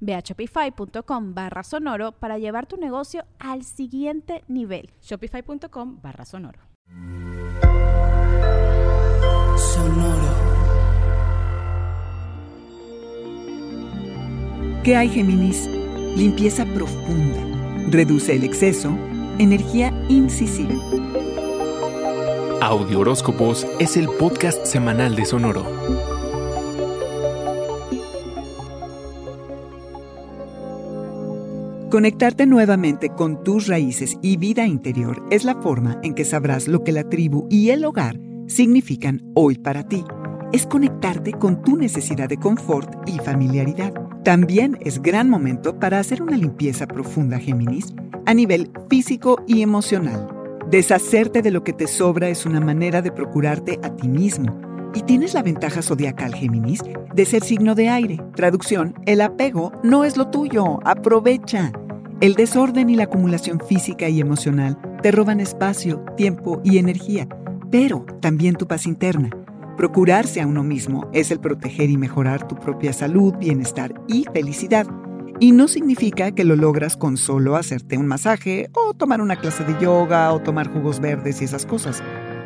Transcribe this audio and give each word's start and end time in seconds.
Ve 0.00 0.14
a 0.14 0.20
shopify.com 0.20 1.34
barra 1.34 1.62
sonoro 1.62 2.12
para 2.12 2.38
llevar 2.38 2.66
tu 2.66 2.76
negocio 2.76 3.24
al 3.38 3.64
siguiente 3.64 4.44
nivel. 4.48 4.90
Shopify.com 5.02 6.00
barra 6.02 6.24
sonoro. 6.24 6.60
Sonoro. 9.56 10.48
¿Qué 14.84 14.96
hay, 14.96 15.08
Géminis? 15.08 15.66
Limpieza 16.16 16.64
profunda. 16.64 17.38
Reduce 17.90 18.34
el 18.34 18.44
exceso. 18.44 18.90
Energía 19.38 19.92
incisiva. 20.08 20.74
Audio 22.60 23.00
Horóscopos 23.00 23.66
es 23.78 23.96
el 23.96 24.08
podcast 24.08 24.66
semanal 24.66 25.14
de 25.14 25.24
Sonoro. 25.24 26.17
Conectarte 31.90 32.44
nuevamente 32.44 33.08
con 33.08 33.42
tus 33.42 33.66
raíces 33.66 34.18
y 34.20 34.36
vida 34.36 34.66
interior 34.66 35.24
es 35.30 35.44
la 35.44 35.54
forma 35.54 35.98
en 36.02 36.14
que 36.14 36.26
sabrás 36.26 36.68
lo 36.68 36.84
que 36.84 36.92
la 36.92 37.08
tribu 37.08 37.46
y 37.48 37.70
el 37.70 37.82
hogar 37.82 38.20
significan 38.46 39.22
hoy 39.34 39.56
para 39.56 39.88
ti. 39.88 40.04
Es 40.52 40.66
conectarte 40.66 41.32
con 41.32 41.62
tu 41.62 41.78
necesidad 41.78 42.28
de 42.28 42.36
confort 42.36 43.08
y 43.08 43.18
familiaridad. 43.20 43.94
También 44.22 44.76
es 44.82 45.00
gran 45.00 45.30
momento 45.30 45.78
para 45.78 45.98
hacer 45.98 46.22
una 46.22 46.36
limpieza 46.36 46.86
profunda, 46.86 47.38
Géminis, 47.38 47.94
a 48.26 48.34
nivel 48.34 48.70
físico 48.90 49.42
y 49.46 49.62
emocional. 49.62 50.28
Deshacerte 50.70 51.40
de 51.40 51.50
lo 51.50 51.64
que 51.64 51.72
te 51.72 51.86
sobra 51.86 52.28
es 52.28 52.44
una 52.44 52.60
manera 52.60 53.00
de 53.00 53.12
procurarte 53.12 53.80
a 53.82 53.96
ti 53.96 54.08
mismo. 54.08 54.67
Y 54.94 55.02
tienes 55.02 55.34
la 55.34 55.42
ventaja 55.42 55.82
zodiacal, 55.82 56.34
Géminis, 56.34 56.82
de 57.14 57.24
ser 57.24 57.42
signo 57.42 57.74
de 57.74 57.88
aire. 57.88 58.20
Traducción, 58.34 58.94
el 59.06 59.20
apego 59.20 59.72
no 59.82 60.04
es 60.04 60.16
lo 60.16 60.28
tuyo, 60.28 60.80
aprovecha. 60.84 61.72
El 62.20 62.34
desorden 62.34 62.90
y 62.90 62.96
la 62.96 63.04
acumulación 63.04 63.60
física 63.60 64.08
y 64.08 64.20
emocional 64.20 64.78
te 65.02 65.12
roban 65.12 65.40
espacio, 65.40 66.04
tiempo 66.16 66.60
y 66.64 66.78
energía, 66.78 67.28
pero 67.70 68.04
también 68.20 68.56
tu 68.56 68.66
paz 68.66 68.86
interna. 68.86 69.30
Procurarse 69.76 70.40
a 70.40 70.46
uno 70.46 70.64
mismo 70.64 71.08
es 71.12 71.30
el 71.30 71.38
proteger 71.38 71.88
y 71.90 71.96
mejorar 71.96 72.48
tu 72.48 72.56
propia 72.56 72.92
salud, 72.92 73.34
bienestar 73.38 73.94
y 74.08 74.24
felicidad. 74.32 74.88
Y 75.38 75.52
no 75.52 75.68
significa 75.68 76.32
que 76.32 76.44
lo 76.44 76.56
logras 76.56 76.96
con 76.96 77.16
solo 77.16 77.54
hacerte 77.54 77.96
un 77.96 78.08
masaje 78.08 78.70
o 78.74 78.94
tomar 78.94 79.20
una 79.20 79.36
clase 79.36 79.62
de 79.62 79.80
yoga 79.80 80.32
o 80.32 80.40
tomar 80.40 80.72
jugos 80.72 80.98
verdes 80.98 81.40
y 81.40 81.44
esas 81.44 81.64
cosas. 81.64 82.02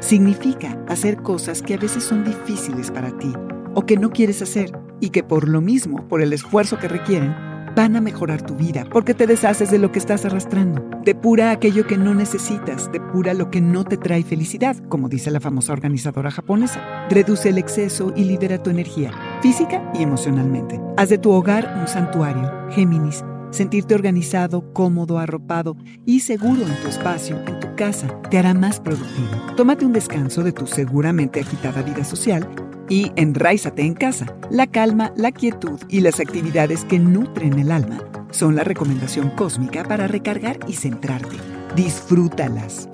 Significa 0.00 0.78
hacer 0.88 1.22
cosas 1.22 1.62
que 1.62 1.74
a 1.74 1.78
veces 1.78 2.04
son 2.04 2.24
difíciles 2.24 2.90
para 2.90 3.16
ti 3.18 3.32
o 3.74 3.86
que 3.86 3.96
no 3.96 4.10
quieres 4.10 4.42
hacer 4.42 4.72
y 5.00 5.10
que 5.10 5.22
por 5.22 5.48
lo 5.48 5.60
mismo, 5.60 6.06
por 6.08 6.22
el 6.22 6.32
esfuerzo 6.32 6.78
que 6.78 6.88
requieren, 6.88 7.34
van 7.76 7.94
a 7.94 8.00
mejorar 8.00 8.40
tu 8.40 8.54
vida 8.54 8.86
porque 8.90 9.14
te 9.14 9.26
deshaces 9.26 9.70
de 9.70 9.78
lo 9.78 9.92
que 9.92 9.98
estás 9.98 10.24
arrastrando. 10.24 10.82
Depura 11.04 11.50
aquello 11.50 11.86
que 11.86 11.98
no 11.98 12.14
necesitas, 12.14 12.90
depura 12.90 13.34
lo 13.34 13.50
que 13.50 13.60
no 13.60 13.84
te 13.84 13.96
trae 13.96 14.22
felicidad, 14.22 14.76
como 14.88 15.08
dice 15.08 15.30
la 15.30 15.40
famosa 15.40 15.72
organizadora 15.72 16.30
japonesa. 16.30 17.06
Reduce 17.10 17.50
el 17.50 17.58
exceso 17.58 18.12
y 18.16 18.24
libera 18.24 18.62
tu 18.62 18.70
energía, 18.70 19.12
física 19.42 19.90
y 19.94 20.02
emocionalmente. 20.02 20.80
Haz 20.96 21.10
de 21.10 21.18
tu 21.18 21.30
hogar 21.30 21.76
un 21.78 21.86
santuario, 21.86 22.50
Géminis. 22.70 23.24
Sentirte 23.50 23.94
organizado, 23.94 24.72
cómodo, 24.72 25.18
arropado 25.18 25.76
y 26.04 26.20
seguro 26.20 26.62
en 26.62 26.82
tu 26.82 26.88
espacio, 26.88 27.38
en 27.46 27.60
tu 27.60 27.65
casa, 27.76 28.08
te 28.30 28.38
hará 28.38 28.54
más 28.54 28.80
productivo. 28.80 29.28
Tómate 29.56 29.86
un 29.86 29.92
descanso 29.92 30.42
de 30.42 30.52
tu 30.52 30.66
seguramente 30.66 31.40
agitada 31.40 31.82
vida 31.82 32.04
social 32.04 32.48
y 32.88 33.12
enraízate 33.16 33.82
en 33.82 33.94
casa. 33.94 34.26
La 34.50 34.66
calma, 34.66 35.12
la 35.16 35.30
quietud 35.30 35.78
y 35.88 36.00
las 36.00 36.18
actividades 36.18 36.84
que 36.84 36.98
nutren 36.98 37.58
el 37.58 37.70
alma 37.70 37.98
son 38.30 38.56
la 38.56 38.64
recomendación 38.64 39.30
cósmica 39.30 39.84
para 39.84 40.08
recargar 40.08 40.58
y 40.66 40.72
centrarte. 40.72 41.36
Disfrútalas. 41.76 42.88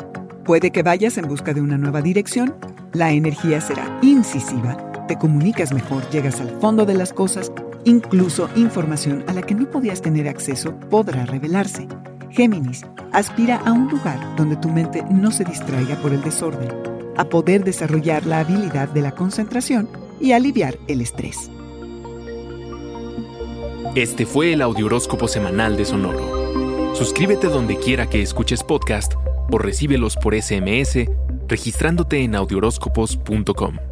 Puede 0.44 0.71
que 0.71 0.82
vayas 0.82 1.16
en 1.19 1.28
busca 1.28 1.54
de 1.54 1.60
una 1.60 1.78
nueva 1.78 2.03
dirección, 2.03 2.54
la 2.92 3.12
energía 3.12 3.60
será 3.60 3.98
incisiva, 4.03 4.76
te 5.06 5.16
comunicas 5.16 5.72
mejor, 5.72 6.09
llegas 6.10 6.41
al 6.41 6.50
fondo 6.60 6.84
de 6.84 6.94
las 6.94 7.12
cosas, 7.12 7.53
incluso 7.84 8.48
información 8.56 9.25
a 9.28 9.32
la 9.32 9.42
que 9.42 9.54
no 9.54 9.71
podías 9.71 10.03
tener 10.03 10.28
acceso 10.28 10.75
podrá 10.91 11.25
revelarse. 11.26 11.87
Géminis, 12.32 12.82
aspira 13.12 13.56
a 13.59 13.72
un 13.72 13.88
lugar 13.88 14.19
donde 14.37 14.56
tu 14.56 14.69
mente 14.69 15.03
no 15.10 15.31
se 15.31 15.44
distraiga 15.44 15.97
por 15.97 16.12
el 16.12 16.22
desorden 16.22 16.70
a 17.16 17.25
poder 17.25 17.62
desarrollar 17.62 18.25
la 18.25 18.41
habilidad 18.41 18.88
de 18.88 19.03
la 19.03 19.12
concentración 19.12 19.88
y 20.19 20.32
aliviar 20.32 20.78
el 20.88 21.03
estrés. 21.03 21.50
Este 23.94 24.25
fue 24.25 24.54
el 24.54 24.62
Audioróscopo 24.62 25.28
Semanal 25.28 25.76
de 25.76 25.84
Sonoro. 25.84 26.94
Suscríbete 26.94 27.48
donde 27.48 27.76
quiera 27.76 28.09
que 28.09 28.22
escuches 28.22 28.62
podcast 28.62 29.15
o 29.50 29.59
recíbelos 29.59 30.16
por 30.16 30.34
SMS 30.34 31.06
registrándote 31.48 32.22
en 32.22 32.34
audioróscopos.com. 32.34 33.91